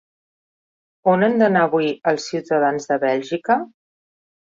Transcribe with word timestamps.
On 1.11 1.25
han 1.27 1.35
d'anar 1.41 1.61
avui 1.69 1.91
els 2.11 2.25
ciutadans 2.31 2.89
de 2.93 2.97
Bèlgica? 3.05 3.59